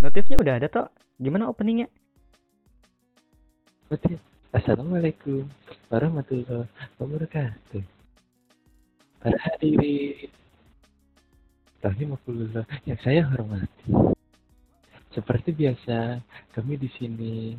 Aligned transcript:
Notifnya 0.00 0.40
udah 0.40 0.54
ada 0.56 0.68
toh. 0.72 0.88
Gimana 1.20 1.52
openingnya? 1.52 1.92
Berarti 3.92 4.16
Assalamualaikum 4.50 5.46
warahmatullahi 5.92 6.66
wabarakatuh. 6.98 7.84
Para 9.20 9.38
hadirin 9.38 10.32
Rahimahullah 11.80 12.64
yang 12.84 13.00
saya 13.00 13.24
hormati. 13.28 13.92
Seperti 15.16 15.52
biasa, 15.52 16.20
kami 16.52 16.76
di 16.76 16.88
sini 16.96 17.56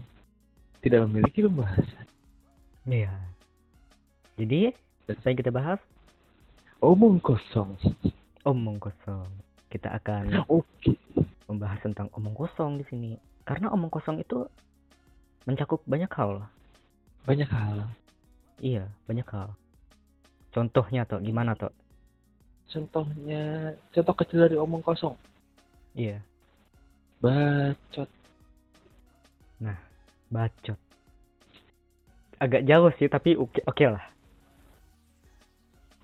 tidak 0.81 1.09
memiliki 1.09 1.41
pembahasan. 1.45 2.05
Iya. 2.85 3.13
Jadi, 4.37 4.73
apa 5.09 5.25
yang 5.25 5.37
kita 5.41 5.49
bahas? 5.53 5.81
Omong 6.81 7.17
kosong. 7.21 7.77
Omong 8.45 8.77
kosong. 8.77 9.29
Kita 9.73 9.93
akan 9.97 10.45
Oke. 10.49 10.97
Membahas 11.51 11.83
tentang 11.83 12.07
omong 12.15 12.33
kosong 12.33 12.79
di 12.79 12.85
sini. 12.87 13.11
Karena 13.43 13.67
omong 13.75 13.91
kosong 13.91 14.23
itu 14.23 14.47
mencakup 15.43 15.83
banyak 15.83 16.09
hal. 16.15 16.47
Banyak 17.27 17.49
hal. 17.51 17.91
Iya, 18.63 18.87
banyak 19.05 19.27
hal. 19.27 19.51
Contohnya 20.55 21.03
toh, 21.03 21.19
gimana 21.19 21.55
toh? 21.59 21.73
Contohnya, 22.71 23.75
contoh 23.91 24.15
kecil 24.15 24.47
dari 24.47 24.55
omong 24.55 24.79
kosong. 24.79 25.15
Iya, 25.91 26.23
Bacot. 27.21 28.09
bacot. 30.31 30.79
Agak 32.41 32.65
jauh 32.65 32.89
sih, 32.97 33.05
tapi 33.05 33.37
oke 33.37 33.61
oke 33.67 33.85
lah. 33.85 34.01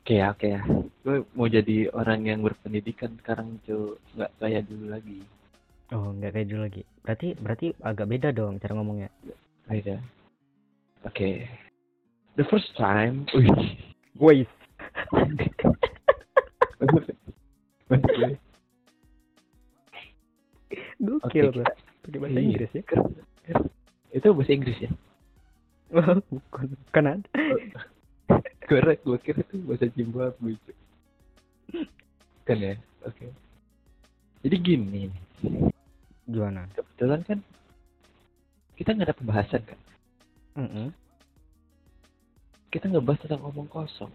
Oke 0.08 0.24
ya, 0.24 0.32
oke 0.32 0.48
ya. 0.48 0.64
Gue 1.04 1.28
mau 1.36 1.52
jadi 1.52 1.92
orang 1.92 2.24
yang 2.24 2.40
berpendidikan 2.40 3.20
sekarang, 3.20 3.60
cuy. 3.68 4.00
Nggak 4.16 4.32
kayak 4.40 4.64
dulu 4.72 4.86
lagi. 4.88 5.20
Oh, 5.92 6.16
nggak 6.16 6.32
kayak 6.32 6.48
dulu 6.48 6.62
lagi. 6.64 6.82
Berarti 7.04 7.28
berarti 7.36 7.68
agak 7.84 8.08
beda 8.08 8.32
dong 8.32 8.56
cara 8.56 8.72
ngomongnya. 8.80 9.12
Beda. 9.68 10.00
Oke. 11.04 11.52
The 12.40 12.48
first 12.48 12.72
time. 12.80 13.28
Gue. 14.16 14.48
Gokil. 21.04 21.52
Pakai 22.08 22.20
bahasa 22.24 22.40
Iya. 22.40 22.48
Inggris 22.48 22.72
ya? 22.72 22.84
Itu 24.16 24.28
bahasa 24.32 24.52
Inggris 24.56 24.78
ya? 24.80 24.92
Bukan. 26.32 26.80
Bukan 26.88 27.04
ada. 27.12 27.28
Korek, 28.68 29.00
gue 29.08 29.18
kira 29.24 29.40
itu 29.48 29.64
bahasa 29.64 29.88
Zimbabwe. 29.96 30.60
Kan 32.44 32.58
ya? 32.60 32.76
Oke. 33.08 33.32
Jadi 34.44 34.56
gini, 34.60 35.08
Gimana? 36.28 36.68
kebetulan 36.76 37.24
kan 37.24 37.40
kita 38.76 38.92
nggak 38.92 39.08
ada 39.08 39.16
pembahasan 39.16 39.64
kan? 39.64 39.80
Mm-mm. 40.60 40.88
Kita 42.68 42.92
ngebahas 42.92 43.24
tentang 43.24 43.48
omong 43.48 43.72
kosong. 43.72 44.12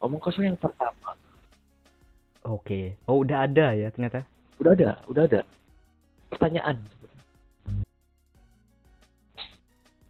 Omong 0.00 0.18
kosong 0.18 0.48
yang 0.48 0.56
pertama. 0.56 1.14
Oke. 2.48 2.96
Oh, 3.04 3.20
udah 3.20 3.44
ada 3.44 3.76
ya 3.76 3.92
ternyata. 3.92 4.24
Udah 4.56 4.72
ada, 4.72 4.90
udah 5.06 5.22
ada. 5.28 5.40
Pertanyaan. 6.32 6.80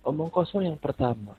Omong 0.07 0.31
kosong 0.31 0.71
yang 0.71 0.79
pertama. 0.79 1.35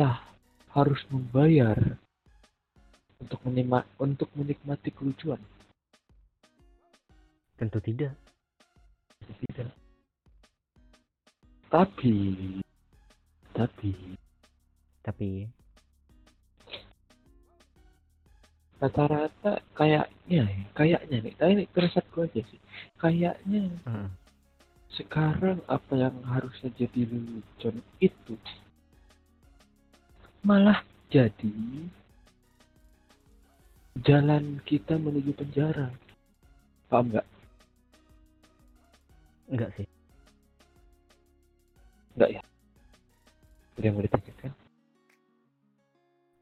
Kita 0.00 0.16
harus 0.72 0.96
membayar 1.12 1.76
untuk 3.20 3.36
menima, 3.44 3.84
untuk 4.00 4.32
menikmati 4.32 4.88
kelucuan? 4.96 5.36
Tentu 7.60 7.84
tidak. 7.84 8.16
Tidak. 9.28 9.68
Tapi, 11.68 12.16
tapi 13.52 13.92
Tapi 15.04 15.28
rata-rata 18.80 19.60
kayaknya, 19.76 20.48
ya, 20.48 20.64
kayaknya 20.72 21.28
nih, 21.28 21.34
tapi 21.36 21.50
ini 21.60 21.64
perasaan 21.68 22.08
aja 22.24 22.40
sih. 22.48 22.60
Kayaknya 22.96 23.68
Heeh. 23.84 24.08
sekarang 24.96 25.60
apa 25.68 25.92
yang 25.92 26.16
harusnya 26.24 26.72
jadi 26.72 27.04
lelucon 27.04 27.84
itu 28.00 28.40
malah 30.40 30.80
jadi 31.12 31.52
jalan 34.00 34.62
kita 34.64 34.96
menuju 34.96 35.36
penjara. 35.36 35.92
Paham 36.88 37.12
nggak? 37.12 37.26
enggak 39.50 39.70
sih. 39.74 39.86
Nggak 42.14 42.30
ya? 42.38 42.42
Yang 43.82 43.92
mau 43.94 44.04
ditanyakan? 44.06 44.52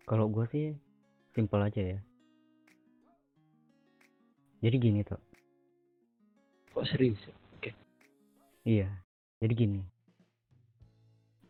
Kalau 0.08 0.26
gua 0.28 0.44
sih 0.53 0.76
simpel 1.32 1.60
aja 1.64 1.97
ya. 1.97 1.98
Jadi 4.58 4.76
gini 4.76 5.00
tuh. 5.06 5.20
Kok 6.75 6.87
serius? 6.88 7.20
ya? 7.25 7.34
Oke. 7.56 7.70
Iya. 8.66 8.88
Jadi 9.38 9.54
gini. 9.54 9.81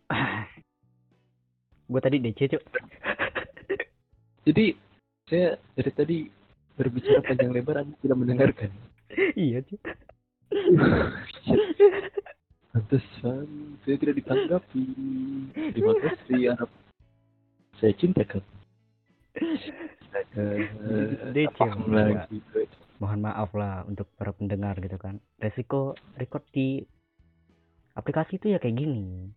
gua 1.88 2.00
tadi 2.04 2.20
DC, 2.20 2.52
Cuk. 2.52 2.62
Jadi 4.46 4.76
saya 5.28 5.56
dari 5.76 5.90
tadi 5.92 6.18
berbicara 6.78 7.20
panjang 7.24 7.50
lebar, 7.52 7.82
Anda 7.82 7.96
tidak 8.04 8.18
mendengarkan. 8.20 8.70
iya, 9.34 9.64
Cuk. 9.64 9.80
Pantesan 12.68 13.48
saya 13.82 13.96
tidak 13.96 14.14
ditanggapi. 14.22 14.84
Terima 15.72 15.94
kasih 15.98 16.54
Arab. 16.54 16.70
Saya 17.80 17.92
cinta 17.96 18.22
kamu. 18.22 18.44
DC, 21.32 21.58
enggak. 21.58 22.28
lagi. 22.28 22.38
Mohon 22.98 23.20
maaf 23.30 23.50
lah 23.54 23.86
untuk 23.86 24.10
para 24.18 24.34
pendengar 24.34 24.74
gitu 24.82 24.98
kan. 24.98 25.22
Resiko 25.38 25.94
record 26.18 26.42
di 26.50 26.82
aplikasi 27.94 28.38
itu 28.42 28.54
ya 28.54 28.58
kayak 28.58 28.78
gini. 28.78 29.30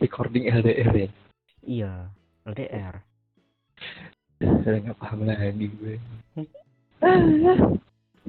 Recording 0.00 0.48
LDR 0.48 0.92
ya. 0.92 1.08
Iya, 1.64 2.12
LDR. 2.44 2.94
Saya 4.40 4.78
nggak 4.84 5.00
paham 5.00 5.24
lagi 5.24 5.66
gue. 5.80 5.96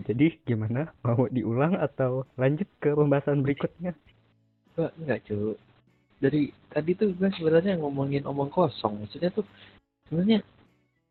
Jadi 0.07 0.40
gimana? 0.47 0.91
Mau 1.03 1.28
diulang 1.28 1.75
atau 1.75 2.23
lanjut 2.40 2.68
ke 2.79 2.96
pembahasan 2.96 3.44
berikutnya? 3.44 3.91
Enggak, 4.75 4.91
enggak 5.00 5.19
cu. 5.28 5.59
Dari 6.23 6.51
tadi 6.72 6.91
tuh 6.96 7.12
gue 7.12 7.29
sebenarnya 7.35 7.75
ngomongin 7.79 8.23
omong 8.23 8.51
kosong. 8.51 9.03
Maksudnya 9.03 9.31
tuh 9.35 9.44
sebenarnya 10.07 10.40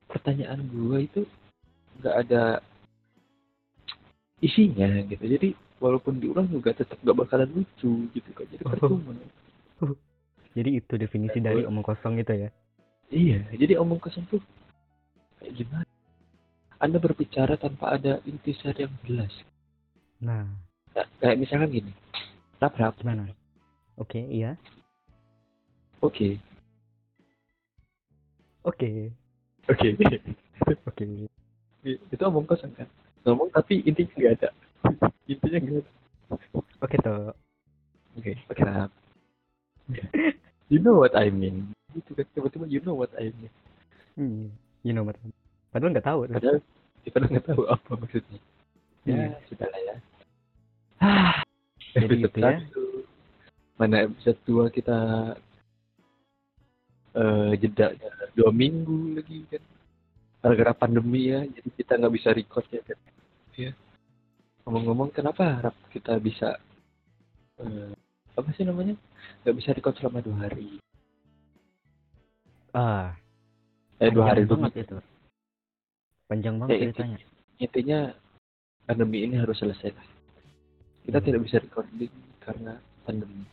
pertanyaan 0.08 0.64
gue 0.64 0.98
itu 1.04 1.20
nggak 2.00 2.16
ada 2.24 2.64
isinya 4.40 4.88
gitu. 5.08 5.24
Jadi 5.24 5.48
walaupun 5.80 6.16
diulang 6.16 6.48
juga 6.48 6.72
tetap 6.72 6.96
gak 7.04 7.16
bakalan 7.16 7.52
lucu 7.52 8.08
gitu 8.16 8.30
kan. 8.32 8.48
Jadi 8.48 8.64
Oh. 9.82 9.96
Jadi 10.54 10.70
itu 10.78 10.94
definisi 10.94 11.42
dari 11.42 11.66
omong 11.66 11.82
kosong 11.82 12.18
gitu 12.22 12.46
ya. 12.46 12.50
Iya, 13.10 13.42
jadi 13.58 13.78
omong 13.82 13.98
kosong 13.98 14.22
tuh 14.30 14.40
kayak 15.42 15.52
gimana? 15.58 15.86
Anda 16.78 16.98
berbicara 17.02 17.58
tanpa 17.58 17.98
ada 17.98 18.22
intisari 18.26 18.86
yang 18.86 18.94
jelas. 19.06 19.32
Nah, 20.22 20.46
Nah, 20.94 21.06
kayak 21.18 21.42
misalkan 21.42 21.74
gini. 21.74 21.92
Rap. 22.62 22.94
gimana? 23.02 23.26
Oke, 23.98 24.22
iya. 24.30 24.54
Oke. 25.98 26.38
Oke. 28.62 29.10
Oke. 29.66 29.88
Oke. 30.88 31.04
Itu 31.84 32.22
omong 32.24 32.46
kosong 32.46 32.72
kan. 32.78 32.86
Ngomong 33.26 33.50
tapi 33.50 33.82
intinya 33.82 34.14
nggak 34.16 34.32
ada. 34.38 34.48
intinya 35.30 35.58
nggak 35.60 35.82
ada. 35.82 35.90
Oke 36.80 36.96
toh. 37.02 37.34
Oke. 38.16 38.32
Oke 38.48 38.62
rap. 38.62 38.90
You 40.72 40.80
know 40.80 40.96
what 40.96 41.12
I 41.12 41.28
mean. 41.28 41.76
Gitu 41.92 42.16
kan 42.16 42.24
tiba-tiba 42.32 42.64
you 42.66 42.80
know 42.80 42.96
what 42.96 43.12
I 43.20 43.28
mean. 43.36 43.52
Hmm, 44.16 44.44
you 44.80 44.96
know 44.96 45.04
what? 45.04 45.20
Padahal 45.70 45.92
nggak 45.92 46.08
tahu. 46.08 46.20
Padahal 46.26 46.58
kita 47.04 47.16
nggak 47.20 47.46
tahu 47.46 47.62
apa 47.68 47.90
maksudnya. 48.00 48.40
Ya, 49.04 49.12
Iya. 49.12 49.28
sudah 49.52 49.68
lah 49.68 49.80
ya. 49.84 49.94
Ah, 50.98 51.34
Jadi 51.94 52.24
gitu 52.24 52.38
ya. 52.40 52.58
Mana 53.76 54.08
episode 54.08 54.40
2 54.48 54.72
kita 54.72 54.98
eh 57.14 57.52
jeda 57.62 57.94
dua 58.34 58.50
minggu 58.50 59.14
lagi 59.14 59.46
kan. 59.46 59.62
Gara-gara 60.42 60.72
pandemi 60.76 61.30
ya, 61.30 61.40
jadi 61.46 61.68
kita 61.72 61.92
nggak 61.96 62.14
bisa 62.18 62.28
record 62.34 62.66
ya 62.68 62.82
kan. 62.82 62.98
Ya. 63.54 63.72
Ngomong-ngomong 64.66 65.14
kenapa 65.14 65.62
harap 65.62 65.76
kita 65.94 66.18
bisa 66.18 66.58
eh, 67.62 67.93
apa 68.34 68.48
sih 68.52 68.66
namanya? 68.66 68.94
Nggak 69.42 69.56
bisa 69.56 69.68
record 69.72 69.94
selama 69.98 70.18
dua 70.20 70.36
hari. 70.46 70.78
ah. 72.74 73.14
Eh 74.02 74.10
dua 74.10 74.34
hari 74.34 74.42
banget 74.44 74.82
itu. 74.82 74.96
Panjang 76.26 76.58
banget 76.58 76.74
Ya, 76.74 76.80
ceritanya. 76.90 77.18
intinya 77.56 77.98
pandemi 78.84 79.22
ini 79.22 79.38
harus 79.38 79.54
selesai. 79.54 79.94
Lah 79.94 80.08
kita 81.04 81.18
Hmm. 81.20 81.26
tidak 81.30 81.40
bisa 81.46 81.56
recording 81.62 82.10
karena 82.42 82.74
pandemi. 83.06 83.46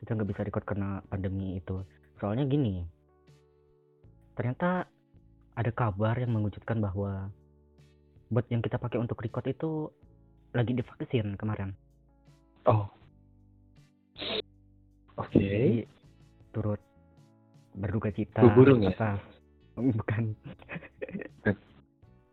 Kita 0.00 0.16
nggak 0.16 0.28
bisa 0.30 0.40
record 0.46 0.64
karena 0.64 0.88
pandemi 1.04 1.60
itu. 1.60 1.84
Soalnya 2.16 2.48
gini 2.48 2.82
ternyata 4.32 4.86
ada 5.58 5.70
kabar 5.74 6.14
yang 6.14 6.30
mengejutkan 6.30 6.78
bahwa 6.78 7.26
bot 8.30 8.46
yang 8.48 8.62
kita 8.62 8.78
pakai 8.78 9.02
untuk 9.02 9.18
record 9.18 9.42
itu 9.44 9.90
lagi 10.54 10.72
divaksin 10.72 11.34
kemarin. 11.34 11.74
Oh 12.64 12.86
oke. 15.28 15.36
Jadi 15.36 15.84
turut 16.50 16.80
berduka 17.76 18.08
cita 18.10 18.40
Flu 18.40 18.50
burung 18.56 18.80
ya? 18.82 18.96
atas 18.96 19.20
bukan. 19.98 20.32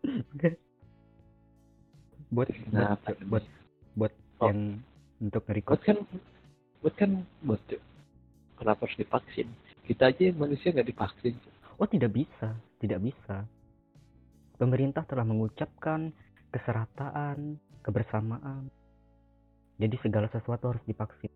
Bukan. 0.06 0.54
buat 2.30 2.48
Kenapa? 2.48 3.10
buat 3.28 3.46
buat 3.98 4.14
Oh. 4.36 4.52
yang 4.52 4.84
untuk 5.24 5.48
buat 5.48 5.48
nge-record 5.48 5.82
kan 5.88 5.98
buat 6.84 6.94
kan 7.00 7.24
buat 7.48 7.62
kenapa 8.60 8.84
harus 8.84 9.00
divaksin? 9.00 9.48
Kita 9.88 10.12
aja 10.12 10.28
yang 10.28 10.38
manusia 10.44 10.76
nggak 10.76 10.92
divaksin. 10.92 11.40
Oh 11.80 11.88
tidak 11.88 12.12
bisa 12.12 12.52
tidak 12.84 13.00
bisa. 13.00 13.48
Pemerintah 14.60 15.08
telah 15.08 15.24
mengucapkan 15.24 16.12
keserataan 16.52 17.56
kebersamaan. 17.80 18.68
Jadi 19.80 19.96
segala 20.04 20.28
sesuatu 20.28 20.76
harus 20.76 20.84
divaksin 20.84 21.32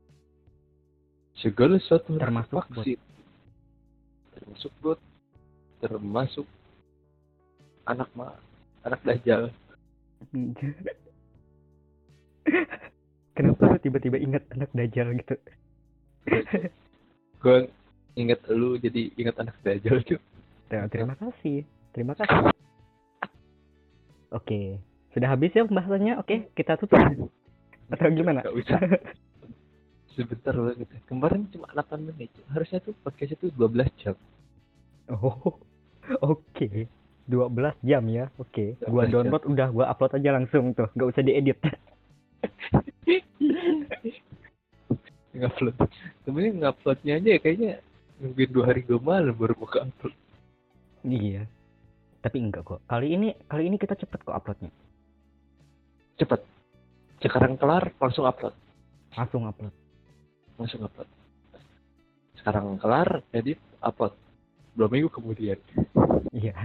segala 1.39 1.79
sesuatu 1.79 2.15
Termasuk 2.19 2.51
bot. 2.51 2.67
divaksin 2.69 2.99
termasuk 4.39 4.71
bot. 4.79 4.99
Termasuk 5.79 6.47
anak 7.87 8.09
ma 8.15 8.35
anak 8.83 8.99
dajjal. 9.03 9.51
Kenapa 13.35 13.71
lu 13.71 13.77
tiba-tiba 13.79 14.17
ingat 14.19 14.43
anak 14.51 14.67
dajjal 14.75 15.15
gitu? 15.15 15.35
Gue 17.39 17.71
inget 18.19 18.43
lu 18.51 18.75
jadi 18.75 19.11
inget 19.15 19.35
anak 19.39 19.55
dajjal 19.63 20.03
Cuk. 20.03 20.19
Ya, 20.69 20.85
terima 20.91 21.15
kasih. 21.15 21.63
Terima 21.95 22.13
kasih. 22.19 22.51
Oke. 24.35 24.77
Sudah 25.15 25.33
habis 25.33 25.55
ya 25.55 25.65
pembahasannya? 25.65 26.19
Oke 26.19 26.51
kita 26.53 26.75
tutup. 26.75 26.99
Atau 27.93 28.11
gimana? 28.13 28.43
Usah. 28.53 28.79
Sebentar 30.17 30.53
banget 30.53 30.89
kemarin 31.05 31.45
cuma 31.53 31.67
8 31.73 31.99
menit 32.01 32.31
harusnya 32.49 32.79
tuh 32.81 32.93
podcast 33.03 33.35
itu 33.37 33.49
12 33.53 33.85
jam 34.01 34.15
Oh, 35.09 35.57
oke. 36.21 36.69
12 37.25 37.49
jam 37.81 38.03
ya. 38.13 38.29
Oke. 38.37 38.77
12 38.77 38.93
Gua 38.93 39.09
jam. 39.09 39.25
download 39.25 39.41
udah 39.49 39.67
gua 39.73 39.85
upload 39.89 40.21
aja 40.21 40.37
langsung 40.37 40.69
tuh. 40.77 40.85
Nggak 40.93 41.09
usah 41.09 41.23
diedit. 41.25 41.57
ngupload 45.39 45.77
sebenarnya 46.25 46.51
nguploadnya 46.57 47.13
aja 47.21 47.29
ya 47.37 47.39
kayaknya 47.39 47.71
nungguin 48.19 48.51
dua 48.51 48.65
hari 48.67 48.81
dua 48.83 48.99
malam 48.99 49.31
baru 49.31 49.55
buka 49.55 49.87
upload 49.87 50.15
iya. 51.07 51.47
Tapi 52.19 52.35
enggak 52.43 52.67
kok. 52.67 52.83
Kali 52.83 53.15
ini 53.15 53.31
kali 53.47 53.71
ini 53.71 53.79
kita 53.79 53.95
cepet 53.95 54.19
kok 54.27 54.35
uploadnya. 54.35 54.67
cepet 56.19 56.43
sekarang 57.23 57.55
kelar 57.55 57.95
langsung 57.95 58.27
upload 58.27 58.51
Langsung 59.15 59.47
upload. 59.47 59.71
Langsung 60.59 60.83
upload 60.83 61.07
sekarang 62.35 62.75
kelar 62.75 63.23
edit 63.31 63.57
upload 63.79 64.13
dua 64.73 64.87
minggu 64.87 65.07
kemudian 65.09 65.57
Iya. 66.29 66.53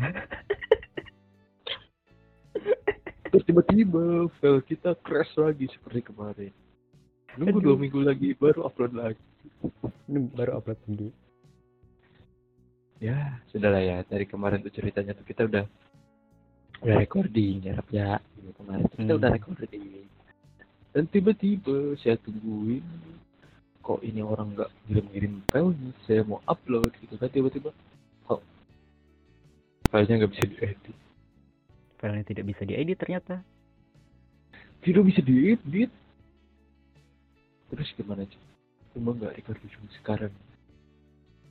terus 3.25 3.43
tiba-tiba 3.45 4.03
file 4.35 4.63
kita 4.63 4.95
crash 4.97 5.35
lagi 5.35 5.67
seperti 5.69 6.05
kemarin 6.05 6.53
nunggu 7.35 7.59
Aduh. 7.59 7.65
dua 7.65 7.77
minggu 7.77 8.01
lagi 8.01 8.31
baru 8.33 8.63
upload 8.65 8.93
lagi 8.93 9.19
Ini 10.07 10.19
baru 10.31 10.59
upload 10.59 10.79
lagi. 10.87 11.09
ya 12.99 13.19
sudah 13.51 13.69
lah 13.69 13.83
ya 13.83 13.97
dari 14.05 14.25
kemarin 14.25 14.61
tuh 14.61 14.71
ceritanya 14.71 15.13
tuh 15.13 15.27
kita 15.27 15.45
udah 15.45 15.65
udah 16.81 16.97
recording 16.97 17.65
ya 17.65 17.73
Rap, 17.75 17.89
ya 17.91 18.11
kemarin 18.55 18.85
kita 18.87 19.03
Hmm. 19.03 19.19
udah 19.19 19.31
recording 19.33 19.83
dan 20.95 21.05
tiba-tiba 21.11 21.77
saya 21.99 22.15
tungguin 22.17 22.85
kok 23.85 24.01
ini 24.01 24.25
orang 24.25 24.57
nggak 24.57 24.71
ngirim-ngirim 24.89 25.45
filenya 25.53 25.91
saya 26.09 26.25
mau 26.25 26.41
upload 26.49 26.89
gitu 27.05 27.15
kan 27.21 27.29
tiba-tiba 27.29 27.71
kok 28.25 28.41
filenya 29.93 30.25
nggak 30.25 30.33
bisa 30.33 30.45
diedit 30.49 30.97
Filenya 32.01 32.25
tidak 32.29 32.45
bisa 32.45 32.63
diedit 32.69 32.99
ternyata. 33.01 33.37
tidak 34.85 35.05
bisa 35.09 35.21
diedit 35.21 35.93
terus 37.69 37.89
gimana 37.97 38.25
sih 38.25 38.41
cuma 38.97 39.13
nggak 39.13 39.37
recording 39.37 39.71
sekarang 40.01 40.33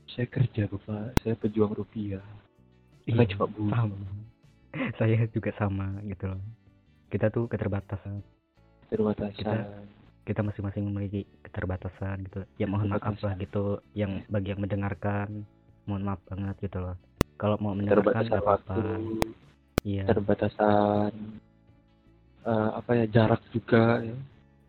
saya 0.09 0.25
kerja 0.25 0.65
bapak 0.69 1.13
saya 1.21 1.37
pejuang 1.37 1.73
rupiah 1.77 2.21
saya 3.05 3.29
cuma 3.29 3.45
buruh 3.45 3.93
Iya. 4.73 4.89
Saya 4.97 5.29
juga 5.29 5.53
sama 5.53 6.01
gitu 6.01 6.33
loh. 6.33 6.41
Kita 7.13 7.29
tuh 7.29 7.45
keterbatasan. 7.45 8.25
terbatasan 8.89 9.33
Kita 9.37 9.57
masing-masing 10.41 10.83
memiliki 10.87 11.21
keterbatasan 11.41 12.23
gitu. 12.25 12.47
Ya 12.55 12.65
mohon 12.65 12.87
maaf 12.87 13.03
lah 13.19 13.35
Keterbatasan. 13.35 13.43
gitu. 13.43 13.65
Yang 13.93 14.11
bagi 14.27 14.49
yang 14.51 14.61
mendengarkan, 14.63 15.27
mohon 15.83 16.03
maaf 16.03 16.19
banget 16.25 16.55
gitu 16.61 16.79
loh. 16.79 16.95
Kalau 17.35 17.59
mau 17.59 17.75
mendengarkan 17.75 18.23
nggak 18.23 18.39
apa-apa. 18.39 18.75
Iya. 19.83 20.07
terbatasan 20.07 21.11
eh, 22.41 22.69
apa 22.71 22.91
ya 22.95 23.05
jarak 23.05 23.43
juga 23.51 23.99
ya 23.99 24.15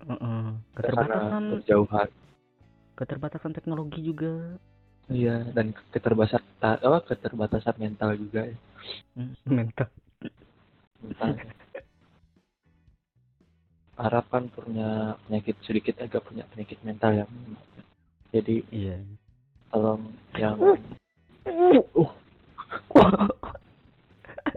Heeh. 0.04 0.42
karena 0.74 0.74
Keterbatasan 0.74 1.42
berjauhan 1.54 2.08
keterbatasan 2.94 3.52
teknologi 3.54 4.00
juga. 4.02 4.58
iya 5.06 5.46
dan 5.54 5.70
keterbatasan 5.94 6.42
apa 6.58 6.98
keterbatasan 7.06 7.78
mental 7.78 8.18
juga 8.18 8.42
ya 8.42 8.56
Hmm, 9.14 9.34
Mental. 9.46 9.86
mental 10.98 11.30
Arab 13.94 14.26
kan 14.26 14.50
punya 14.50 15.14
penyakit 15.26 15.55
sedikit 15.62 16.02
agak 16.02 16.26
punya 16.26 16.43
penyakit 16.50 16.79
mental 16.82 17.14
yang 17.14 17.31
jadi 18.35 18.67
Iya. 18.75 18.99
tolong 19.70 20.11
yang 20.35 20.58
uh. 20.58 22.11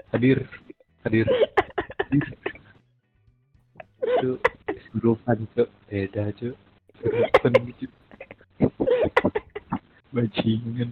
Hadir 0.10 0.50
hadir 1.06 1.26
hadir. 2.10 2.26
Itu 4.02 4.42
grupan 4.98 5.46
cuk. 5.54 5.70
Beda 5.86 6.34
cuk. 6.34 6.58
Grupan 6.98 7.54
cuk. 7.78 7.92
Bajingan. 10.10 10.90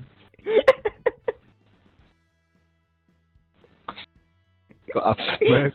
Kok 4.93 5.05
absurd 5.05 5.41
banget 5.49 5.73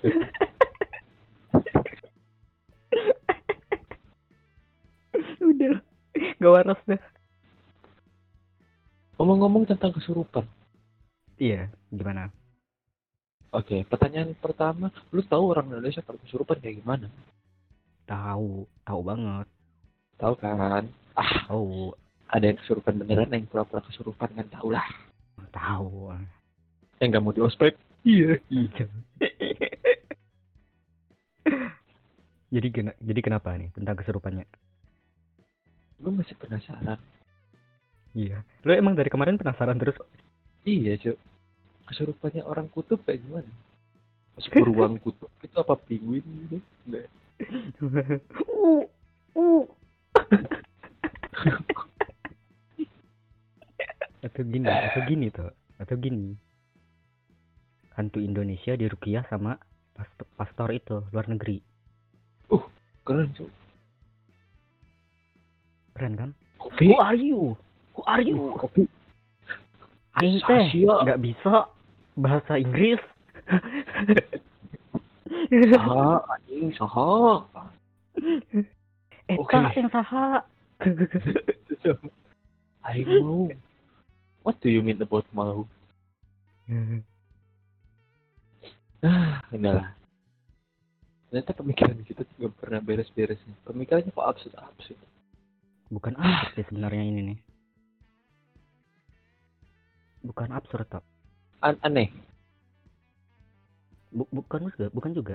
Gak 6.40 6.48
waras 6.50 6.80
dah. 6.86 7.00
ngomong-ngomong 9.14 9.68
tentang 9.68 9.92
kesurupan 9.92 10.48
Iya, 11.36 11.68
gimana? 11.88 12.32
oke 13.50 13.84
pertanyaan 13.84 14.32
pertama 14.32 14.88
lu 15.10 15.20
tahu 15.20 15.52
orang 15.52 15.68
Indonesia 15.68 16.00
kalau 16.00 16.16
kesurupan 16.18 16.56
kayak 16.56 16.80
gimana 16.80 17.12
Tahu, 18.06 18.64
tahu 18.80 19.00
banget. 19.02 19.46
tahu 20.16 20.34
kan 20.34 20.88
ah 21.12 21.44
Tahu, 21.44 21.92
ada 22.26 22.44
yang 22.46 22.56
kesurupan 22.56 22.96
beneran 22.96 23.26
ada 23.26 23.36
yang 23.36 23.44
pura-pura 23.44 23.82
kesurupan 23.82 24.32
kan 24.32 24.46
tahu 24.48 24.72
lah 24.72 24.88
tahu. 25.50 26.16
yang 26.96 27.08
nggak 27.10 27.20
mau 27.20 27.34
di 27.34 27.42
ospek 27.42 27.76
iya 28.00 28.40
Iya. 28.48 28.88
jadi 32.50 32.66
gena- 32.70 32.98
jadi 32.98 33.20
kenapa 33.20 33.52
nih 33.52 33.68
tentang 33.70 33.94
kesurupannya? 33.94 34.48
Gue 36.00 36.12
masih 36.12 36.36
penasaran 36.40 36.98
Iya. 38.10 38.42
Lo 38.66 38.74
emang 38.74 38.98
dari 38.98 39.06
kemarin 39.06 39.38
penasaran 39.38 39.78
terus? 39.78 39.94
iya 40.66 40.96
cuk 41.00 41.16
kesurupannya 41.88 42.44
orang 42.46 42.68
kutub 42.70 43.02
kayak 43.02 43.24
gimana 43.24 43.50
masuk 44.38 44.50
ke 44.54 44.60
ruang 44.62 44.94
kutub 45.04 45.30
itu 45.42 45.56
apa 45.58 45.74
penguin 45.88 46.22
gitu 46.22 46.60
Nggak. 46.86 47.08
uh, 48.46 48.84
uh. 49.34 49.64
atau 54.20 54.42
gini, 54.44 54.68
atau 54.68 55.00
gini 55.08 55.32
tuh, 55.32 55.48
atau 55.80 55.96
gini. 55.96 56.36
Hantu 57.96 58.20
Indonesia 58.20 58.76
dirukiah 58.76 59.24
sama 59.32 59.56
pastor, 60.36 60.76
itu 60.76 61.00
luar 61.12 61.24
negeri. 61.28 61.64
keren 63.00 63.32
cuk 63.32 63.48
Keren 66.00 66.16
kan? 66.16 66.32
kopi 66.56 66.88
Who 66.88 66.96
are 66.96 67.12
you? 67.12 67.52
Who 67.92 68.00
are 68.08 68.24
you? 68.24 68.56
kopi 68.56 68.88
Aing 70.16 70.40
teh 70.48 70.72
nggak 70.80 71.20
bisa 71.20 71.68
bahasa 72.16 72.56
Inggris. 72.56 72.96
Saha, 75.76 76.24
anjing, 76.24 76.72
saha. 76.72 77.44
Eta 79.28 79.44
Oke. 79.44 79.76
yang 79.76 79.92
saha. 79.92 80.40
Aing 82.88 83.20
mau. 83.20 83.52
What 84.40 84.56
do 84.64 84.72
you 84.72 84.80
mean 84.80 85.04
about 85.04 85.28
mau? 85.36 85.68
Ah, 89.04 89.44
enggak 89.52 89.84
lah. 89.84 89.88
Ternyata 91.28 91.52
pemikiran 91.60 92.00
kita 92.08 92.24
nggak 92.40 92.56
pernah 92.56 92.80
beres-beresnya. 92.80 93.52
Pemikirannya 93.68 94.16
kok 94.16 94.28
absurd-absurd. 94.32 95.19
Bukan 95.90 96.14
absurd 96.14 96.54
sih 96.54 96.66
sebenarnya 96.70 97.02
ini 97.02 97.20
nih. 97.34 97.38
Bukan 100.22 100.48
absurd 100.54 100.86
tak. 100.86 101.04
An- 101.60 101.80
aneh. 101.82 102.08
Bu- 104.14 104.30
bukan 104.30 104.70
juga, 104.70 104.86
bukan 104.94 105.12
juga. 105.12 105.34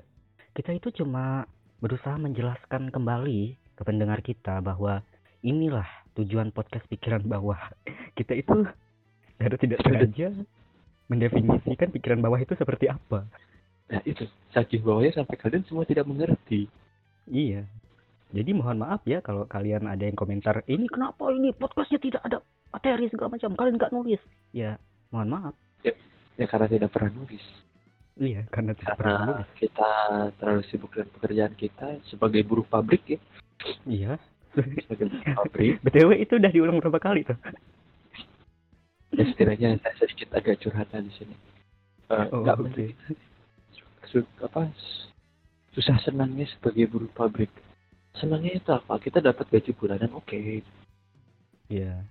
Kita 0.55 0.71
itu 0.71 0.91
cuma 1.03 1.43
berusaha 1.83 2.15
menjelaskan 2.15 2.89
kembali 2.89 3.55
ke 3.75 3.81
pendengar 3.83 4.24
kita 4.24 4.63
bahwa 4.63 5.03
inilah 5.43 5.85
tujuan 6.15 6.55
podcast 6.55 6.88
pikiran 6.88 7.27
bawah. 7.27 7.59
Kita 8.17 8.31
itu 8.31 8.63
secara 9.35 9.59
tidak 9.59 9.83
sengaja 9.83 10.31
mendefinisikan 11.12 11.91
pikiran 11.91 12.24
bawah 12.24 12.39
itu 12.39 12.55
seperti 12.55 12.88
apa. 12.88 13.27
Nah 13.91 14.01
itu, 14.07 14.24
saking 14.55 14.81
bawahnya 14.81 15.12
sampai 15.19 15.35
kalian 15.35 15.67
semua 15.67 15.83
tidak 15.83 16.07
mengerti. 16.07 16.71
Iya. 17.27 17.67
Jadi 18.36 18.51
mohon 18.51 18.77
maaf 18.77 19.00
ya 19.06 19.24
kalau 19.24 19.48
kalian 19.48 19.88
ada 19.88 20.04
yang 20.04 20.13
komentar, 20.13 20.60
ini 20.68 20.86
kenapa 20.86 21.32
ini 21.32 21.56
podcastnya 21.56 21.98
tidak 21.98 22.22
ada 22.22 22.44
materi 22.68 23.08
segala 23.08 23.32
macam, 23.32 23.56
kalian 23.56 23.80
nggak 23.80 23.94
nulis. 23.96 24.20
Ya, 24.51 24.75
mohon 25.08 25.32
maaf. 25.32 25.56
Ya 26.36 26.44
karena 26.44 26.68
tidak 26.68 26.92
pernah 26.92 27.15
nulis. 27.15 27.39
Iya, 28.15 28.44
karena 28.50 28.75
tidak 28.75 28.96
pernah 28.98 29.20
nulis. 29.39 29.50
kita 29.56 29.92
terlalu 30.36 30.62
sibuk 30.65 30.92
dengan 30.92 31.08
pekerjaan 31.10 31.54
kita 31.54 31.88
sebagai 32.06 32.44
buruh 32.44 32.63
pabrik 32.65 33.04
ya. 33.08 33.20
Iya. 33.86 34.13
Sebagai 34.51 35.08
buruh 35.08 35.24
pabrik. 35.39 35.74
BTW 35.80 36.10
itu 36.18 36.34
udah 36.36 36.51
diulang 36.51 36.77
berapa 36.77 37.00
kali 37.01 37.24
tuh? 37.24 37.39
ya 39.15 39.24
setidaknya 39.25 39.80
saya 39.80 39.96
sedikit 39.96 40.36
agak 40.36 40.60
curhatan 40.60 41.08
di 41.08 41.13
sini. 41.15 41.36
Eh, 42.06 42.27
Oh, 42.30 42.44
nggak 42.44 42.56
oke. 42.58 42.63
begitu. 42.68 43.15
Su- 44.06 44.36
apa 44.38 44.68
s- 44.70 45.08
susah 45.72 45.96
senangnya 46.04 46.44
sebagai 46.51 46.84
buruh 46.86 47.08
pabrik. 47.10 47.48
Senangnya 48.15 48.55
itu 48.55 48.69
apa? 48.72 48.95
Kita 49.00 49.19
dapat 49.19 49.48
gaji 49.51 49.72
bulanan 49.75 50.12
oke. 50.15 50.63
Iya. 51.67 52.03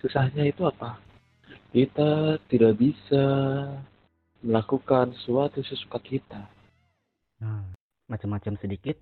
Susahnya 0.00 0.44
itu 0.44 0.64
apa? 0.64 1.00
Kita 1.70 2.36
tidak 2.50 2.76
bisa 2.76 3.24
melakukan 4.40 5.12
sesuatu 5.20 5.60
sesuka 5.64 6.00
kita. 6.00 6.40
Nah, 7.40 7.64
macam-macam 8.08 8.56
sedikit. 8.60 8.96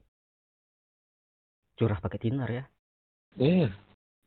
Curah 1.79 1.99
pakai 2.03 2.19
tinar 2.19 2.51
ya. 2.51 2.65
Eh, 3.39 3.71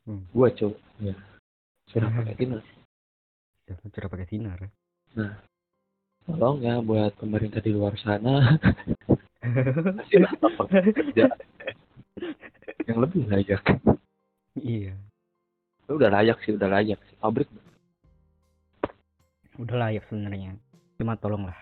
Hmm. 0.02 0.26
gua 0.34 0.50
coba. 0.50 0.76
Ya. 0.98 1.14
Sudah 1.94 2.10
pakai 2.10 2.34
tinar. 2.34 2.64
Ya, 3.70 3.76
Curah 3.92 4.10
pakai 4.10 4.28
tinar. 4.28 4.60
Tolong 6.26 6.58
ya 6.64 6.80
buat 6.82 7.14
pemerintah 7.20 7.60
di 7.60 7.74
luar 7.76 7.98
sana 8.00 8.56
kasihlah 10.00 10.32
lapangan 10.38 10.86
kerja 10.94 11.28
yang 12.92 13.00
lebih 13.00 13.24
layak. 13.32 13.64
iya. 14.60 14.94
Udah 15.88 16.12
layak 16.12 16.40
sih, 16.44 16.56
udah 16.56 16.68
layak 16.68 17.00
sih. 17.08 17.16
Pabrik 17.20 17.48
Udah 19.60 19.76
layak 19.78 20.04
sebenarnya. 20.08 20.56
Cuma 21.00 21.16
tolonglah. 21.16 21.58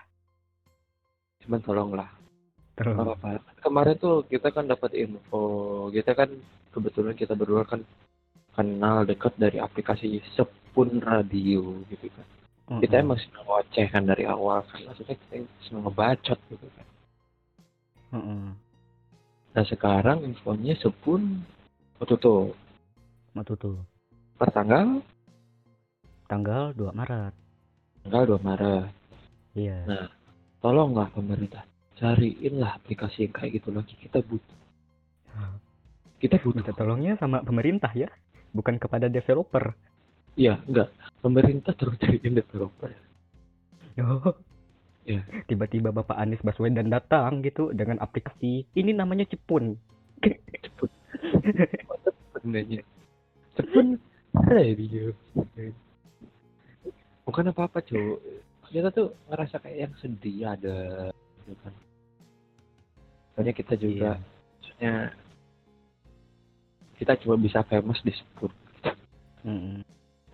cuman 1.40 1.60
tolonglah. 1.64 2.10
Tolong. 2.76 3.00
apa-apa. 3.00 3.40
Kemarin 3.64 3.96
tuh 3.96 4.28
kita 4.28 4.52
kan 4.52 4.68
dapat 4.68 4.92
info, 4.92 5.88
kita 5.88 6.12
kan 6.12 6.28
kebetulan 6.72 7.16
kita 7.16 7.32
berdua 7.32 7.64
kan 7.64 7.80
kenal 8.52 9.08
dekat 9.08 9.32
dari 9.40 9.56
aplikasi 9.56 10.20
Sepun 10.36 11.00
Radio 11.00 11.80
gitu 11.88 12.12
kan. 12.12 12.26
Kita 12.78 13.02
emang 13.02 13.18
senang 13.18 13.44
ngoceh 13.48 13.86
kan 13.90 14.04
dari 14.06 14.28
awal 14.28 14.62
kan, 14.68 14.84
maksudnya 14.86 15.16
kita 15.16 15.48
senang 15.66 15.88
ngebacot 15.88 16.38
gitu 16.52 16.66
kan. 16.76 16.86
Heeh. 18.14 18.69
Nah 19.50 19.64
sekarang 19.66 20.22
infonya 20.22 20.78
Sepun 20.78 21.42
oh, 21.98 22.06
tutup 22.06 22.54
Mau 23.34 23.42
tutup. 23.46 23.82
per 24.38 24.50
tanggal 24.54 25.02
Tanggal 26.30 26.70
2 26.78 26.94
Maret. 26.94 27.34
tanggal 28.06 28.22
2 28.38 28.46
Maret. 28.46 28.90
Iya. 29.58 29.78
Nah. 29.82 30.06
Tolonglah 30.62 31.10
pemerintah 31.10 31.66
cariinlah 32.00 32.80
aplikasi 32.80 33.28
yang 33.28 33.34
kayak 33.36 33.60
gitu 33.60 33.68
lagi 33.74 33.92
kita 33.98 34.24
butuh. 34.24 34.58
Kita 36.20 36.36
butuh. 36.40 36.64
Minta 36.64 36.72
tolongnya 36.72 37.16
sama 37.20 37.44
pemerintah 37.44 37.92
ya. 37.92 38.08
Bukan 38.52 38.80
kepada 38.80 39.08
developer. 39.08 39.72
Iya, 40.36 40.60
enggak. 40.64 40.92
Pemerintah 41.20 41.72
terus 41.76 41.96
cariin 42.00 42.36
developer. 42.36 42.92
Oh. 44.00 44.32
Iya. 45.08 45.22
Tiba-tiba 45.48 45.90
Bapak 45.90 46.16
Anies 46.16 46.44
Baswedan 46.44 46.92
datang 46.92 47.40
gitu 47.40 47.72
dengan 47.72 47.98
aplikasi 47.98 48.68
ini 48.76 48.92
namanya 48.92 49.24
Cepun. 49.26 49.74
Cepet. 50.64 50.90
Sebenarnya. 52.36 52.80
Cepet. 53.56 53.86
Radio. 54.46 55.10
Bukan 57.26 57.50
apa-apa, 57.50 57.82
cuy. 57.82 58.14
Kita 58.70 58.94
tuh 58.94 59.10
ngerasa 59.26 59.58
kayak 59.58 59.78
yang 59.90 59.94
sedih 59.98 60.46
ada 60.46 61.10
gitu 61.42 61.52
kan. 61.66 61.74
Soalnya 63.34 63.54
kita 63.56 63.74
juga 63.74 64.14
Iya. 64.14 64.22
maksudnya 64.54 64.94
kita 66.94 67.12
cuma 67.24 67.34
bisa 67.40 67.66
famous 67.66 67.98
di 68.06 68.12
Sepun. 68.14 68.52
Mm-mm. 69.42 69.82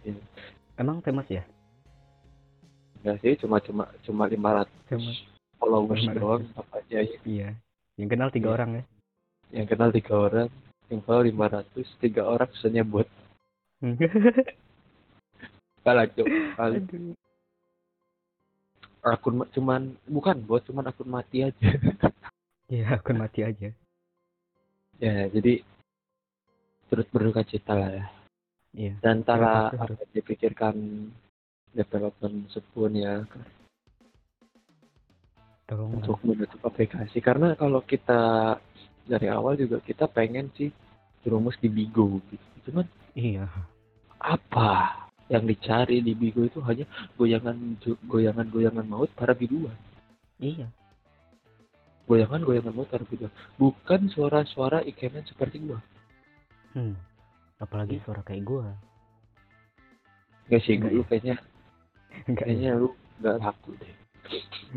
Iya. 0.04 0.20
Emang 0.76 1.00
famous 1.00 1.24
ya? 1.32 1.40
Enggak 3.06 3.22
sih, 3.22 3.38
cuma 3.38 3.62
cuma 3.62 3.86
cuma 4.02 4.26
500 4.26 4.66
Cuma 4.90 5.10
followers 5.62 6.02
500. 6.02 6.18
doang 6.18 6.42
apa 6.58 6.74
aja 6.82 6.98
ya. 6.98 7.18
iya. 7.22 7.48
Yang 7.94 8.08
kenal 8.10 8.28
tiga 8.28 8.48
Iya. 8.50 8.56
orang 8.58 8.70
ya. 8.74 8.84
Yang 9.54 9.66
kenal 9.70 9.90
tiga 9.94 10.14
orang, 10.18 10.48
yang 10.90 11.00
follow 11.00 11.22
500, 11.22 11.86
tiga 12.02 12.22
orang 12.26 12.50
sisanya 12.50 12.82
buat 12.82 13.06
kalah 15.86 16.10
Aduh. 16.10 17.14
akun 19.06 19.34
ma- 19.38 19.50
cuman 19.54 19.94
bukan 20.02 20.36
buat 20.42 20.66
cuman 20.66 20.90
akun 20.90 21.06
mati 21.06 21.46
aja. 21.46 21.54
Iya, 22.66 22.98
akun 22.98 23.22
mati 23.22 23.46
aja. 23.46 23.70
ya, 24.98 25.30
jadi 25.30 25.62
turut 26.90 27.06
berduka 27.14 27.46
cita 27.46 27.78
lah 27.78 27.94
ya. 27.94 28.04
Iya. 28.74 28.92
Dan 28.98 29.22
apa 29.22 29.70
yang 29.94 30.10
dipikirkan 30.10 30.74
development 31.76 32.48
Sepun 32.48 32.96
ya 32.96 33.22
Tolong 35.66 35.98
untuk 35.98 36.22
menutup 36.22 36.62
aplikasi 36.62 37.18
karena 37.18 37.58
kalau 37.58 37.82
kita 37.82 38.54
dari 39.02 39.26
awal 39.26 39.58
juga 39.58 39.82
kita 39.82 40.06
pengen 40.06 40.46
sih 40.54 40.70
jerumus 41.26 41.58
di 41.58 41.66
Bigo 41.66 42.22
gitu. 42.30 42.70
Cuman 42.70 42.86
Iya. 43.18 43.50
apa 44.22 44.70
yang 45.26 45.42
dicari 45.42 45.98
di 46.06 46.14
Bigo 46.14 46.46
itu 46.46 46.62
hanya 46.62 46.86
goyangan 47.18 47.82
goyangan 48.06 48.46
goyangan 48.46 48.86
maut 48.86 49.10
para 49.18 49.34
biduan. 49.34 49.74
Iya. 50.38 50.70
Goyangan 52.06 52.46
goyangan 52.46 52.70
maut 52.70 52.86
para 52.86 53.02
biduan. 53.02 53.34
Bukan 53.58 54.06
suara-suara 54.14 54.86
ikemen 54.86 55.26
seperti 55.26 55.66
gua. 55.66 55.82
Hmm. 56.78 56.94
Apalagi 57.58 57.98
suara 58.06 58.22
kayak 58.22 58.46
gua. 58.46 58.70
Enggak 60.46 60.62
sih, 60.62 60.78
lu 60.78 61.02
ya? 61.02 61.06
kayaknya 61.10 61.34
Enggak 62.24 62.48
kayaknya 62.48 62.70
lu 62.80 62.88
nggak 63.20 63.36
laku 63.40 63.70
deh. 63.76 63.92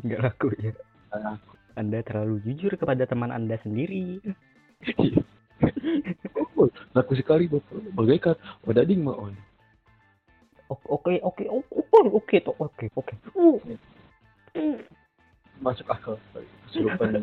enggak 0.04 0.20
laku 0.28 0.48
ya. 0.60 0.72
Nggak 1.10 1.22
laku. 1.24 1.52
Anda 1.80 2.00
terlalu 2.04 2.36
jujur 2.44 2.76
kepada 2.76 3.08
teman 3.08 3.32
Anda 3.32 3.56
sendiri. 3.64 4.20
Oh, 6.60 6.68
laku 6.96 7.16
sekali 7.16 7.48
bapak. 7.48 7.96
Bagaikan 7.96 8.36
wadading 8.68 9.08
maon. 9.08 9.34
O- 10.70 11.00
Oke, 11.00 11.18
oke, 11.24 11.50
oke, 11.50 11.72
oke, 11.72 12.10
oke, 12.14 12.36
toh, 12.46 12.56
oke, 12.62 12.86
oke. 12.94 13.14
Uh. 13.34 13.58
Masuk 15.60 15.88
akal. 15.90 16.16
Kesurupan. 16.70 17.20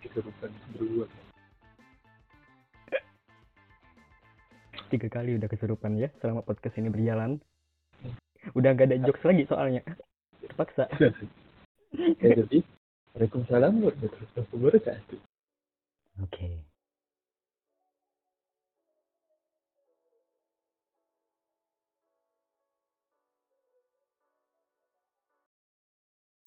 Kesurupan 0.00 0.50
berdua. 0.72 1.06
Tiga 4.88 5.08
kali 5.10 5.36
udah 5.36 5.48
kesurupan 5.50 5.98
ya 5.98 6.08
selama 6.22 6.40
podcast 6.46 6.78
ini 6.78 6.88
berjalan. 6.88 7.42
Udah 8.54 8.70
gak 8.74 8.90
ada 8.90 9.02
jokes 9.02 9.24
lagi 9.26 9.44
soalnya. 9.46 9.82
Terpaksa. 10.42 10.86
Ya, 11.94 12.34
jadi, 12.34 12.66
Waalaikumsalam 13.14 13.78
warahmatullahi 13.78 14.50
wabarakatuh. 14.50 15.18
Oke. 16.26 16.73